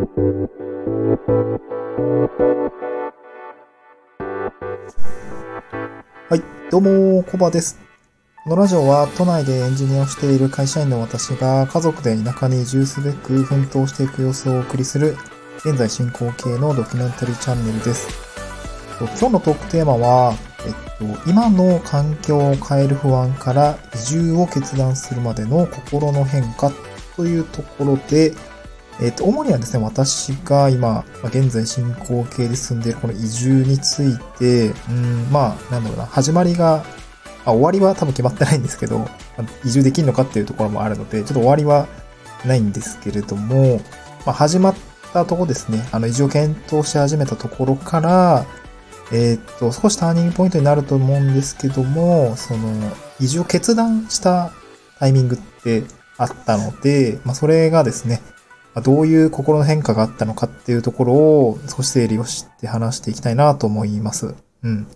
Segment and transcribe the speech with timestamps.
[0.00, 0.06] は
[6.36, 7.78] い、どうも、コバです。
[8.44, 15.18] このラジオは都内でエンジニアをしている会社員の私が家族で田舎に移住すべく奮闘していく様子をお送りする
[15.58, 18.08] 現在進行形のドキュメンタリーチャンネルです。
[18.98, 20.32] 今日のトークテーマは、
[20.66, 26.72] えっと、今の環境を変える不安から移住を決断するまでの心の変化
[27.16, 28.32] というところで、
[29.00, 36.84] えっ、と、主にはですね、私が今、現在進行形で進んでいるこの移住について、うん、まあ、なんだろうな、始まりが、
[37.46, 39.08] あ、終わりは多分決まってないんですけど、
[39.64, 41.88] 移住できるのかっていうところもあるので、ちょっと終わりは
[42.44, 43.80] ないんですけれども、
[44.26, 44.74] まあ、始まっ
[45.14, 48.44] たとこですね、あの、移住を検討し始めたところから、
[49.12, 52.68] えっ、と、少しターニングポイントになると思うんですけども、その、
[53.18, 54.52] 移住を決断した
[54.98, 55.84] タイミングって
[56.18, 58.20] あったので、まあ、それがですね、
[58.76, 64.34] どういう心の変化があったのかっていうところを少し整理をして話していきたいなと思います。
[64.62, 64.86] うん。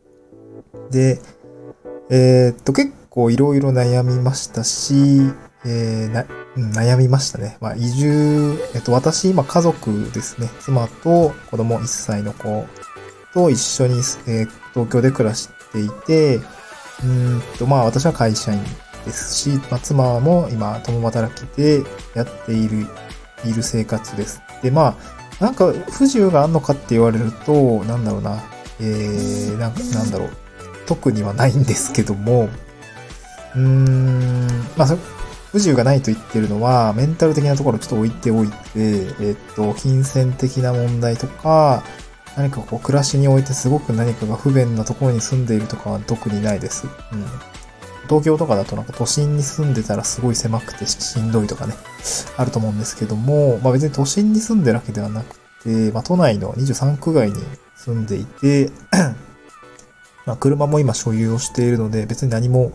[0.90, 1.20] で、
[2.10, 5.32] えー、っと、結構いろいろ悩みましたし、
[5.64, 7.56] えー、な、悩みましたね。
[7.60, 10.48] まあ、移住、えっと、私、今家族ですね。
[10.60, 12.66] 妻と子供1歳の子
[13.32, 13.94] と一緒に、
[14.26, 16.40] えー、東京で暮らしていて、
[17.04, 18.60] うんと、まあ、私は会社員
[19.04, 21.82] ですし、まあ、妻も今、共働きで
[22.14, 22.86] やっている、
[23.44, 24.42] いる生活です。
[24.62, 24.96] で、ま
[25.40, 28.42] あ、なんか不自由があんのかって言われると、なんだろうな、
[28.80, 30.30] えー、なん、なんだろう、
[30.86, 32.48] 特にはないんですけども、
[33.54, 34.86] うーん、まあ、
[35.50, 38.54] 不自由がないと言ってるのは、メンタル的なところをちょっと置いておいて、
[39.20, 41.82] えっと、金銭的な問題とか、
[42.36, 46.86] 何かこう、暮らしにおいてすごく何かが不便なところに住んでいるとかは特にないです。
[47.12, 47.24] うん。
[48.10, 51.74] 東京とかだとなんか都心に住んでたらすごい狭くてしんどいとかね、
[52.36, 57.36] あると思うんですけども、まあ別に都心に住んでるわけではなくて、まあ都内の23区外に
[57.76, 58.72] 住んでいて、
[60.26, 62.72] まあ車も今所有をしているので別に何も、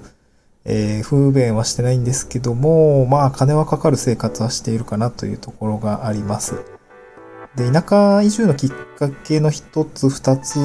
[0.63, 6.74] えー、不便はしてないんですけども、まあ金はかかる生活はしているかなというところがあります。
[7.55, 10.59] で、田舎移住のきっかけの一つ、二つ、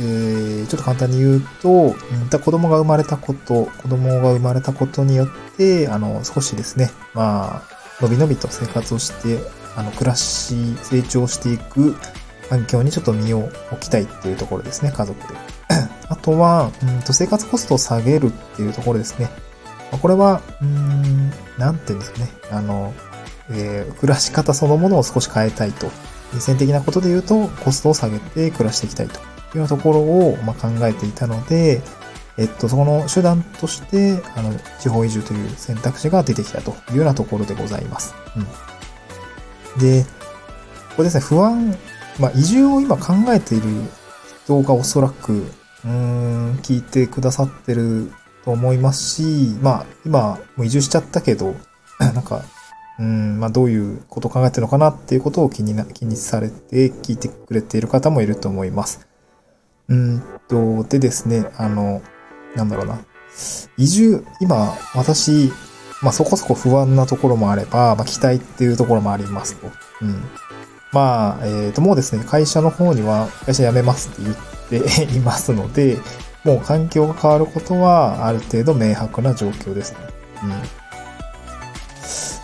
[0.00, 1.94] えー、ちょっと簡単に言うと、うん、
[2.28, 9.38] 子供が生まれたこと、子供が生まれたことによって、あの、少しですね、まあ、のびのびと生活をして、
[9.76, 11.94] あの、暮らし、成長していく
[12.48, 15.34] 環境にちょっと身を置きたいっていうところですね、家族で。
[16.08, 19.28] あとは、うんと、生活コストを下げるっていうところですね。
[20.00, 22.92] これは、うん、なんていうんですかね、あの、
[23.50, 25.90] えー、暮らし方そのものを少し変えたいと
[26.32, 31.82] 金銭的なことで言うと、コストを下げて暮らしていきたいというようなところを、ま考えていたので、
[32.38, 38.14] えっと、そこの手段として、あの、地方移住という選択肢が出てきたというようなところでございます。
[39.76, 39.80] うん。
[39.80, 40.04] で、
[40.90, 41.76] ここですね、不安、
[42.18, 43.68] まあ、移住を今考えている
[44.44, 48.10] 人がおそらく、うーん、聞いてくださってる
[48.44, 51.54] と思いますし、まあ、今、もう移住しちゃったけど、
[52.00, 52.42] なんか、
[53.02, 59.08] うん、まあ、どういうことを考えてるのかなっていうことを気にな、気にされて聞いてくれている方もいると思います。
[59.88, 62.00] うんと、でですね、あの、
[62.54, 63.00] なんだろうな。
[63.76, 65.52] 移住、今、私、
[66.00, 69.68] まあ、そこそこ不安なところもあれば、まあ、期待っていうところもありますと。
[70.02, 70.22] うん。
[70.92, 74.22] まあ、えっ、ー、と、もうですね、会社の方には、会社辞めますって
[74.70, 75.98] 言っていますので、
[76.44, 79.98] もう環境が変わることは、ある程度明白な状況ですね。
[80.44, 80.81] うん。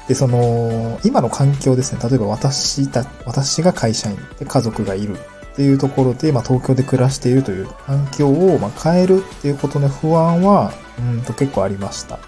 [0.08, 2.00] で、その、今の環境ですね。
[2.02, 12.19] 例えば私た、私が会社員で家族がいるっていうところで、まあ東京で暮らしているという環境を、まあ、変えるっていうことの不安は、うんと結構ありました。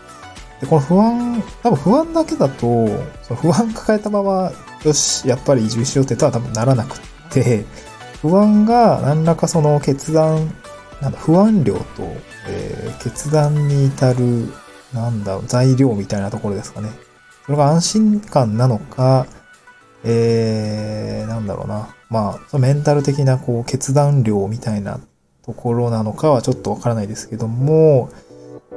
[0.61, 2.87] で、この不安、多分不安だけだと、
[3.23, 4.53] その不安抱えたまま、
[4.85, 7.65] よし、やっぱり移住しようってとは多分ならなくって、
[8.21, 10.53] 不安が何らかその決断、
[11.01, 11.83] なんだ、不安量と、
[12.47, 14.53] えー、決断に至る、
[14.93, 16.91] なんだ、材料みたいなところですかね。
[17.51, 19.27] それが安心感なのか、
[20.05, 21.97] えー、なんだろうな。
[22.09, 25.01] まあ、メンタル的なこう決断量みたいな
[25.45, 28.09] ところなのかはちょっとわからないですけども、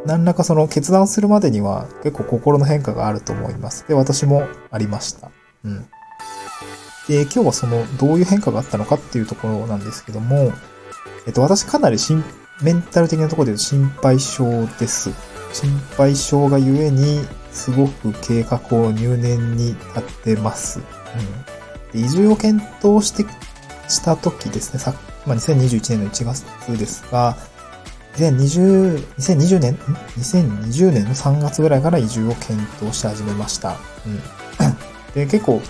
[0.07, 3.87] 何らかその決断するまでには結構心の変化があると思います。
[3.87, 5.29] で、私もありました。
[5.63, 5.85] うん。
[7.07, 10.51] で、今日はそのどういう変化があったのかっていうところなんですけども、
[11.27, 12.23] えっと、私かなりしん
[12.63, 15.11] メンタル的なところで言うと心配性です。
[15.53, 17.23] 心配性がゆえに、
[17.53, 20.79] すごく計画を入念に立ってます。
[20.79, 21.99] うん。
[21.99, 23.25] で移住を検討して、
[23.87, 24.93] した時ですね、さ
[25.25, 26.43] まあ、2021年の1月
[26.77, 27.37] ですが、
[28.15, 29.75] 2020、2020年、
[30.17, 33.77] 2020年の3月ぐらいから移住を検討し始めました。
[34.05, 34.19] うん。
[35.13, 35.61] で、結構、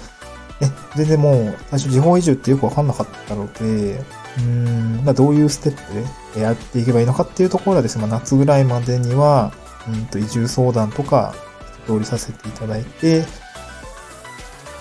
[0.59, 4.01] ね、全然もう、最初地方移住ってよくわかんなかったので、
[4.39, 5.75] うん、まあ、どういうステッ
[6.33, 9.51] プでやっていけばいいのかっていうところはですね、まあ、夏ぐらいまでには、
[9.87, 11.35] うんと移住相談とか、
[11.83, 13.25] 通りさせていただいて、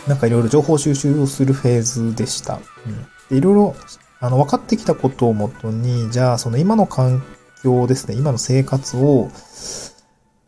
[0.06, 2.60] なんかいろいろ情報収集をするフェーズでした。
[3.30, 3.76] うん、いろいろ、
[4.20, 7.22] あの、分かってきたことをもとに、じゃあ、その今の環
[7.62, 9.30] 境ですね、今の生活を、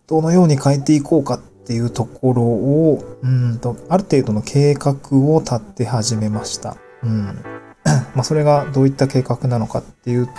[0.06, 6.76] どのように変えていこうかっていうところを、うんと、ある程度の計画を立て始めました。
[7.02, 7.42] うん。
[8.14, 10.32] まあ、それがどういった計画なのかっていうと、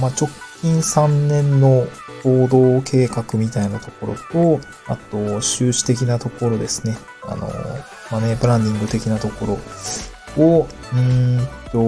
[0.00, 0.28] まあ、直
[0.62, 1.88] 近3年の
[2.22, 6.96] 行動計画みたいなところと、あと、収支的なところですね。
[7.24, 7.50] あの、
[8.12, 9.58] マネープランニング的なとこ
[10.36, 11.80] ろを、うんと、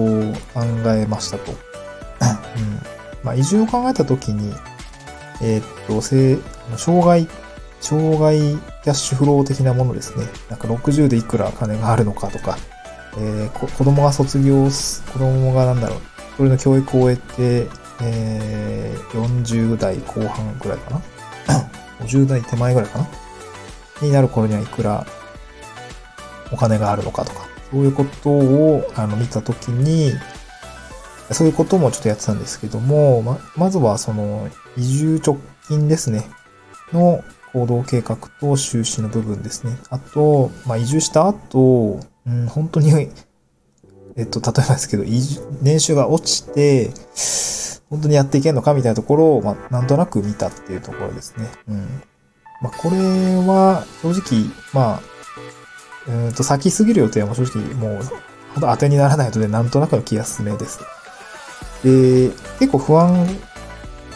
[0.53, 1.53] 考えましたと。
[1.53, 1.57] うん。
[3.23, 4.53] まあ、移住を考えたときに、
[5.41, 6.37] えー、っと、せ
[6.75, 7.29] 障害、
[7.79, 8.39] 障害
[8.83, 10.25] キャッシュフロー的なものですね。
[10.49, 12.57] なんか60でいくら金があるのかとか、
[13.17, 15.99] えー、子供が卒業す、子供がなんだろう、
[16.35, 21.01] それの教育を終えて、えー、40代後半ぐらいかな
[22.05, 23.07] ?50 代手前ぐらいかな
[24.01, 25.05] になる頃にはいくら
[26.51, 30.13] お金があるのかとか、そういうことをあの見たときに、
[31.31, 35.37] そういうこともちょっとやってたんですけども、ま、まずはその移住直
[35.67, 36.27] 近ですね、
[36.93, 39.77] の行動計画と収支の部分ですね。
[39.89, 42.91] あと、まあ、移住した後、うん、本当に、
[44.17, 46.91] えっと、例えばですけど、移住、年収が落ちて、
[47.89, 51.47] 本当にやっていけんのかみたいなところを、まあ、なんとなく見たっていうところですね。
[51.67, 52.03] うん。
[52.61, 55.01] まあ、これは、正直、まあ、
[56.07, 58.03] うんと、先すぎる予定は正直もう、
[58.53, 60.79] ほんと当てにならないので、なんとなくの気休めです。
[61.83, 63.27] で、結構不安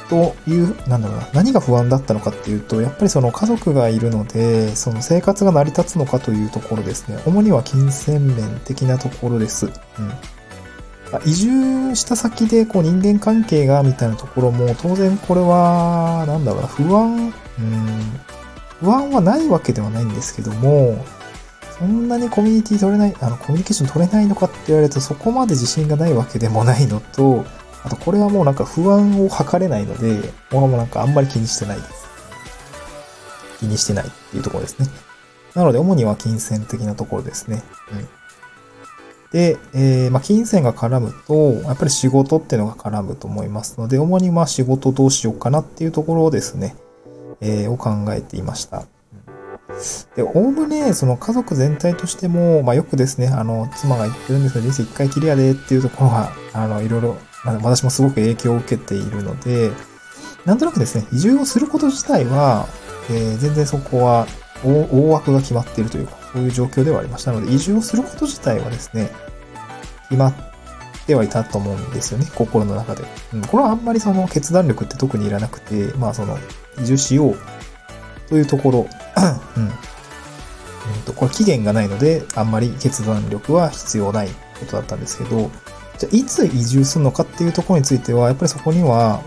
[0.09, 7.19] という、なんだろうな、何が不安だったのかっていうと、やっぱりその家族がいるので、その生活が成り立つのかというところですね。
[7.25, 9.67] 主には金銭面的なところです。
[9.67, 9.71] うん。
[11.25, 18.19] 移住した先でこう人間関係がみたいなところも当然これはなんだろうな不安、うん、
[18.79, 21.03] 不安はないわけではないんですけども
[21.79, 27.45] そんなにコミュニティ取れない、あのコミュニケーション取れないのかって言われるとそこまで自信がないわけでもないのと
[27.85, 32.09] あとこれはもうなんか不安を測れないので僕はもうなんかあんまり気にしてないです。
[33.59, 34.87] 気にしてないっていうところですね。
[35.55, 37.63] なので主には金銭的なところですね。
[37.93, 38.18] うん
[39.31, 46.75] で、えー、まあ、金銭が絡むと、やっぱり仕事っていうのが絡むと思いますので、主にまあ仕事どうしようかなっていうところをですね、
[47.41, 48.85] えー、を考えていました。
[50.15, 59.71] で、おおむね、その家族全体としても、まあ、よくですね、あの、妻が言ってるんですけど、人生一回きりやでっていうところが、あの、いろいろ、まあ、私もすごく影響を受けているので、
[60.45, 62.67] なんとなくですね、移住をすること自体は、
[63.09, 64.27] えー、全然そこは
[64.63, 69.09] 大枠が決まっているというか、そういう状況ではありましたので、移住をすること自体はですね、
[70.09, 70.33] 決まっ
[71.05, 73.03] てはいたと思うんですよね、心の中で。
[73.33, 76.37] うん、これはあんまりその決断力って特にいらなくて、まあその、
[76.81, 77.37] 移住しよう
[78.29, 78.87] というところ、
[79.57, 79.63] うん。
[79.63, 79.71] うん
[81.05, 84.29] と、これ期限がないので、あんまり決断力は必要ない
[84.59, 85.49] ことだったんですけど、
[85.97, 89.21] じゃあいつ移住するのかっていうところについては、やっぱりそこには、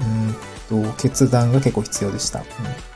[0.70, 2.40] うんと、決断が結構必要でした。
[2.40, 2.92] うん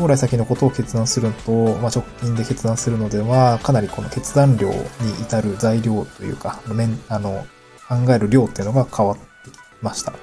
[0.00, 4.76] 将来先のことを決断するのと、まあ、直近で決断するのでは、かなりこの決断量に
[5.20, 6.62] 至る材料というか、
[7.08, 7.44] あの、
[7.86, 10.14] 考える量っていうのが変わってきました。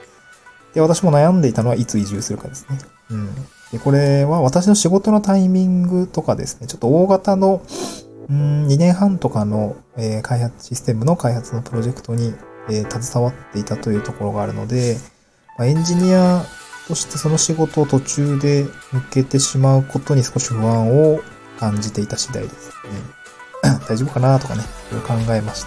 [0.74, 2.80] で、私も悩んでいたのはいつ移住するかですね。
[3.12, 3.36] うん。
[3.72, 7.62] で、これは私の仕事のタイミングとかですね、ちょっと大型の、
[8.30, 12.34] うん、2年半とかの、えー、開発、システムの開発のプロジェクトに、
[12.70, 14.98] えー、携わっていたというところがあるので、
[15.58, 16.44] まあ、エンジニア
[16.88, 21.20] そしてその仕事を途中で抜けてしまうことに少し不安を
[21.60, 22.70] 感じていた次第です
[23.64, 23.78] ね。
[23.90, 25.66] 大丈夫かなとかね、いろいろ考えまし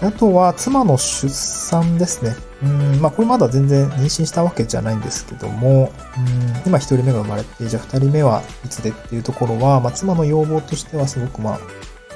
[0.00, 0.06] た。
[0.06, 2.36] あとは、妻の出産ですね。
[2.62, 11.60] うん、まあこれまだ全然妊娠したわけじゃないんですけども、うん、今一人目が生まれて、じゃあ二人目はいつでっていうところは、まあ妻の要望としてはすごくまあ、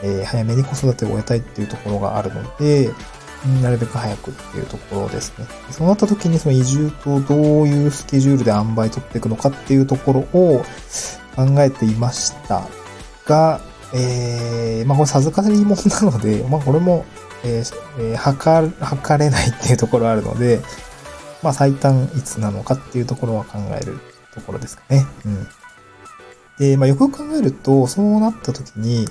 [0.02, 2.90] えー、早めに子育てを終えたいっていうところがあるので、
[3.62, 5.47] なるべく早くっていうところですね。
[5.70, 10.62] そうなった時にその移住とどういうスケジュールで塩梅取っていくのかっていうところを
[11.35, 12.66] 考えていました
[13.26, 13.61] が、
[13.94, 17.06] えー、まあこれ授かり物なので、まあこれも、
[17.44, 20.61] えー、測、測れないっていうところあるので、
[21.42, 23.99] まあ最短いつなのかっていうところは考える
[24.35, 25.06] ところですかね。
[25.25, 25.49] うん。
[26.59, 29.06] で、まあよく考えると、そうなった時に、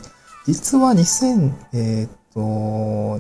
[0.45, 3.19] 実は2000、えっ、と、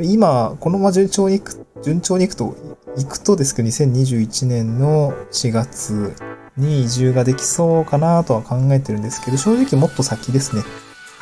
[0.00, 2.54] 今、このまま順調にいく、順調にいくと、
[2.96, 6.14] いくとですけど、2021年の4月
[6.56, 10.62] に移住ができそうかなとは考えてるんですけど、正直もっと先ですね。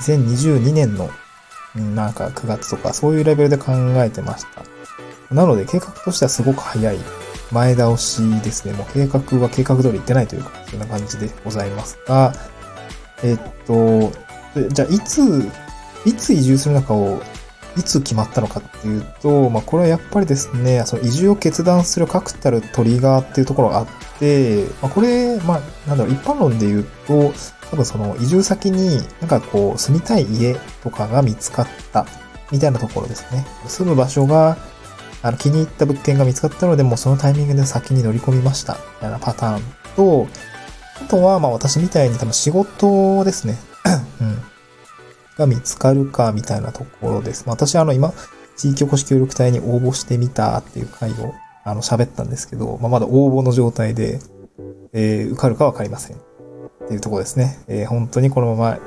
[0.00, 1.08] 2022年の
[1.94, 5.34] なんか9月とかそういうレベルで考えてました。
[5.34, 6.98] なので計画としてはすごく早い
[7.50, 8.74] 前倒しですね。
[8.74, 12.34] もう計画は計画通りいってないというか、そんな感じでございますが、
[13.22, 14.12] えっと、
[14.68, 15.50] じゃあいつ、
[16.04, 17.20] いつ移住するのかを
[17.76, 23.86] いつ決まったのかっていうと、まあ、これはやっぱりですね、その移住を決断する確たるトリガーっていうところがあっ
[24.18, 27.32] て、まあ、これ、まあ、なんだろう、一般論で言うと、
[27.70, 32.06] 多分その移住先になんかこう住みたい家とかが見つかった
[32.52, 33.44] みたいなところですね。
[33.66, 34.56] 住む場所が
[35.22, 39.62] あの気に入った物件が見つかったので、もうそのタイミングで先に乗り込みましたみたいなパターン
[39.96, 40.28] と、
[41.02, 43.58] あとはまあ私みたいに多分仕事ですね。
[44.20, 44.55] うん。
[45.36, 47.44] が見つかるかみたいなところです。
[47.46, 48.12] ま私はあの今、
[48.56, 54.20] 地域おこし協力隊に応募してみたっていう回をあの喋ったんですけど、まあまだ応募の状態で、
[54.92, 56.16] えー受かるかわかりません。
[56.16, 56.20] っ
[56.88, 57.58] ていうところですね。
[57.68, 58.78] えー本当にこのまま、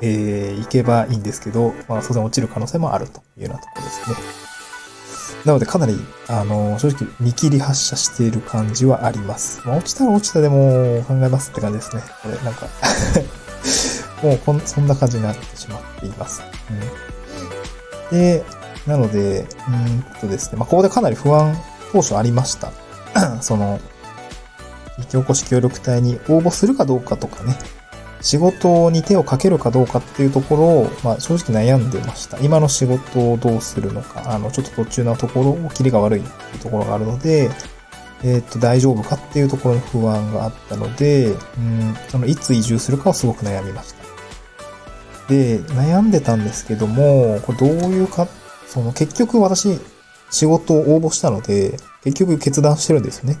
[0.00, 4.46] えー行けばいいんですけど、まあ当然落ちる可能性もあるというようなところですね。
[5.44, 5.94] なのでかなり、
[6.28, 9.62] あの、正直見切り発射している感じはあります。
[9.64, 12.02] まあ、落ちたら落ちたでも考えますって感じですね。
[12.22, 12.66] これ、なんか、
[14.22, 16.42] もうこん、そんな感じになってしまっています。
[18.10, 18.44] うん、で、
[18.86, 21.56] なので、うんとですね、まあ、ここでかなり不安
[21.92, 22.70] 当初ありました。
[23.40, 23.80] その、
[24.98, 27.56] 地域おこし協力隊に応募するかどうかとかね、
[28.20, 32.38] 仕事に手をかけるかどうかっていうところを、まあ、正直悩んでました。
[32.40, 37.50] 今の仕事をどうするのか、あの、ちょっと途中のところを、キリが悪いっていうところがあるので、
[38.24, 43.95] えっと、大丈夫かっていうところの不安があったので、うん、その、いつ移住するかをすごく悩みました。
[45.28, 48.28] で、悩んでたんですけども、これどういうか、
[48.66, 49.78] その、結局私、
[50.30, 53.38] 仕事を応募したので、結局決断してるんですよね。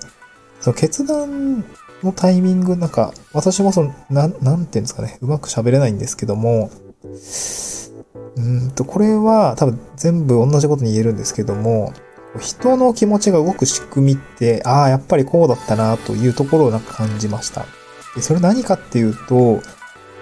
[0.60, 1.64] その決断
[2.02, 6.70] のタイミング、なんか、私もその、なん、なんていうんですかね、うまく喋れないんですけども、
[8.36, 11.92] うんと、これは多分全部同じことに言えるんですけども、
[12.40, 17.64] 人の気持ちが動く仕組みって、ああ、やっぱりこうだったなというところをなんか感じました。
[18.14, 19.60] でそれ何かっていうと、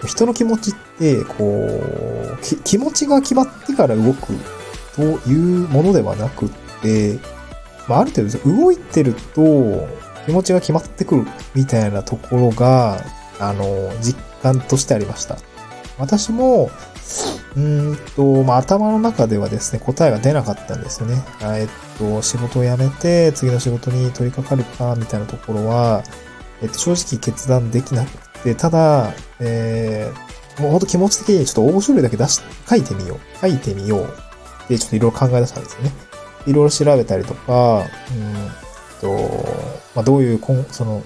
[0.06, 4.34] 人の気持ちって、こう、気持ちが決まってから動く
[4.96, 6.48] というものではなくっ
[6.82, 7.18] て、
[7.88, 9.88] まあ、ある程度動いてると
[10.26, 12.98] 気持ちが決まってくるみたいなところが、
[13.38, 15.36] あの、実感としてありました。
[15.98, 16.70] 私も、
[17.56, 21.22] うーんと、まあ、頭の中ではですね、答えが出なかったんですよね。
[21.42, 26.02] えっと、仕事を辞めて、次の仕事に取り掛かるか、みたいなところは、
[26.62, 28.10] えっと、正直決断できなく
[28.44, 33.38] て、ただ、えー、もうほんと気持ち的にちょっと応募書類だけ出し、書いてみよう。
[33.40, 34.68] 書いてみよう。
[34.68, 35.92] で、ちょっといろいろ考え出したんですよね。
[36.46, 38.64] いろいろ調べたりとか、うん
[39.00, 39.08] と、
[39.94, 41.02] まあ、どういう、その、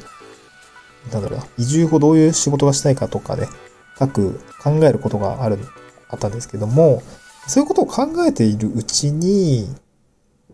[1.13, 3.49] なんだろうな、移住後どういう仕事がしたいかとかね、
[3.97, 5.59] 各考えることがある、
[6.09, 7.03] あったんですけども、
[7.47, 9.69] そういうことを考えているうちに、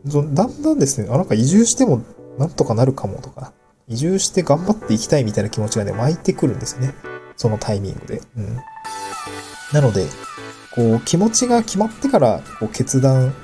[0.06, 2.02] だんだんですね、あ、なんか移住しても
[2.38, 3.52] なんとかなるかもとか、
[3.88, 6.94] 移住して頑張っていきたいみたいな気持ちがね、湧いてくるんですよね。
[7.36, 8.22] そのタイミングで。
[8.36, 8.56] うん。
[9.72, 10.06] なので、
[10.74, 13.34] こう、気持ちが決まってから、こう、決断、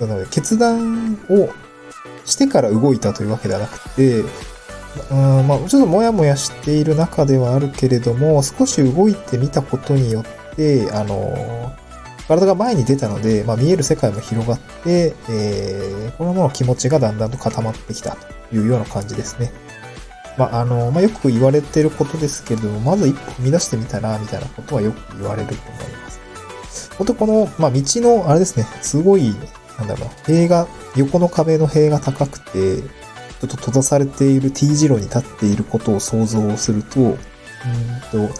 [0.00, 1.48] なので、決断を
[2.24, 4.20] してから動いたというわけではなくて、
[5.10, 11.74] うん、まあ、ちょっともやもやしている中ではあるけれども、少し動いてみたことによって、あの、
[12.28, 18.16] 体が前に出たので、まあ、見える世界も広がって、えー、このままの気持ちがだんだんと固まってきた
[18.50, 19.52] というような感じですね。
[20.36, 26.20] まあ、あの、まあ、よく言われてることですけども、まず一歩踏み出してみたら、みたいなことはよく言われると思います。
[26.98, 29.34] 本当この、まあ、道の、あれですね、すごい、
[29.78, 37.16] なんだろう、塀が、横の壁の塀が高くて、ちょっと閉ざされている T 字路に立っていることを想像すると、うん
[38.10, 38.34] と、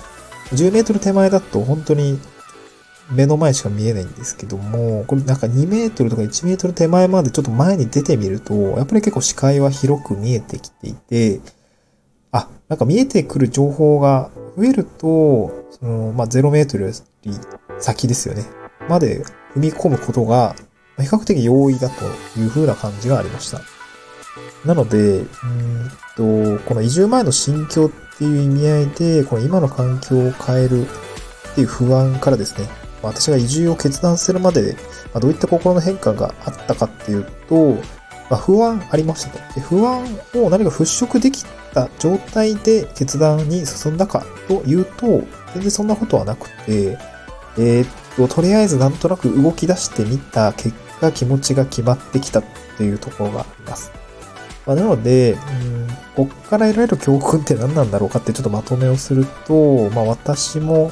[0.54, 2.18] 10メートル手前だと本当に
[3.10, 11.40] 目の前しか見えないんですけども、これなんか2メートルとか1メートル手前までちょっと前に出てみると、やっぱり結構視界は広く見えてきていて、
[12.36, 17.32] あ、なんか見えてくる情報が増えると、その、まあ、0メートルより
[17.78, 18.44] 先ですよね。
[18.88, 19.24] まで
[19.54, 20.54] 踏み込むことが、
[20.98, 22.04] 比較的容易だと
[22.40, 23.60] いう風な感じがありました。
[24.64, 25.26] なので、うん
[26.16, 32.68] と、この移住前の心境っていう意味合いで、この今の環境を変えるっていう不安からですね、
[33.02, 34.76] 私が移住を決断するまで、
[35.12, 37.76] ま、どういった心の変化があったかっていうと、
[38.28, 39.54] まあ、不安ありましたと。
[39.54, 40.04] で不安
[40.34, 45.06] を何か払拭できた状態で決断に進んだかというと、
[45.54, 46.98] 全然そんなことはなくて、
[47.58, 52.44] えーっと、とりあえずなんとなく動き出してみた結果気持ちが決まってきたっ
[52.76, 53.92] ていうところがあります。
[54.66, 60.90] まあ、なので、うん、こっから得られる教訓って何なんだろうかってちょっとまとめをすると、まあ私も、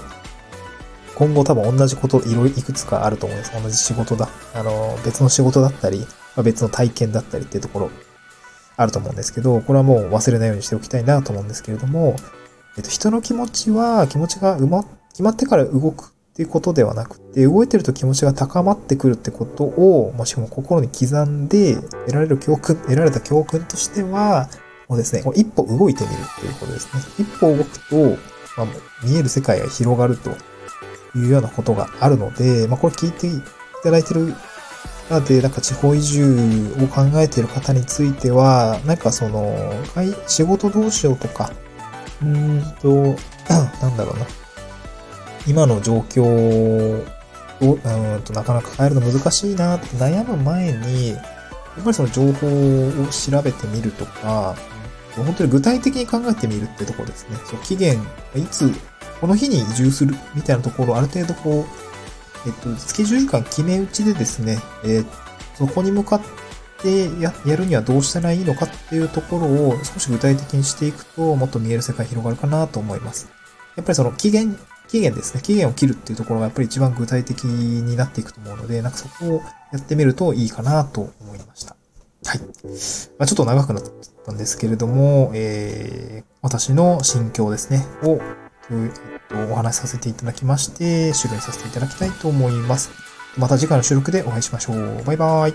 [1.17, 3.53] 今後多分同じこといろいくつかあると思うんです。
[3.63, 4.29] 同じ仕事だ。
[4.55, 7.91] あの、別の仕事だったり、まあ、別の体験だったりっていうところ
[8.77, 12.17] あると思うんですけど、これはもう忘れないようにしておきたいなと思うんですけれども、
[12.77, 24.49] えっと、人の気持ちは、気持ちがうま、決まってから動くっていうことではなくて、動いてると気持ちが高まってくるってことを、もしくは心に刻んで、得られる教訓、得られた教訓としては、
[24.89, 27.03] もうですね、一歩動いてみるっていうことですね。
[27.19, 28.19] 一歩動くと、
[28.57, 28.67] まあ、
[29.05, 30.31] 見える世界が広がると
[31.17, 33.41] いうようなことがあるので、まあ、これ聞いてい
[33.85, 34.35] ただいてる
[35.11, 39.55] なので、なんか地方移住を考えている方については、なんかその、
[40.27, 41.53] 仕事どうしようとか、
[42.23, 43.17] うーんと、
[43.83, 44.27] なんだろうな。
[45.47, 47.05] 今の状況を、
[47.61, 51.17] うんとなかなか変えるの難しいなって悩む前に、や
[51.81, 54.57] っぱりその情報を調べてみるとか、
[55.17, 57.37] 本当に具体的に考えてみるってところですね。
[57.45, 58.01] そう期限、
[58.35, 58.73] いつ、
[59.21, 61.94] この日に移住するみたいなところをある程度こう、
[62.47, 65.07] えっと、スケジュール感決め打ちでですね、えー、
[65.57, 66.21] そこに向かっ
[66.83, 73.29] てややるにはどうしたらいいのかっていうところを少し具体的にしていくと、もっと見える世界広がるかなと思います。
[73.77, 74.59] やっぱりその期限、
[74.89, 75.43] 期限ですね。
[75.43, 81.77] 期限を切るっていうところがやっぱり一番具体的になっていくと思うので、なんかそこをやってみるといいかなと思いました。
[82.27, 82.39] はい。
[82.39, 82.45] ま
[83.25, 83.83] あ、ちょっと長くなっ
[84.25, 88.19] たんですけれども、えー、私の心境ですね、を、
[89.51, 92.91] お話しさせていただきまして、終了させていただきたいと思います。
[93.37, 95.05] また次回の収録でお会いしましょう。
[95.05, 95.55] バイバーイ。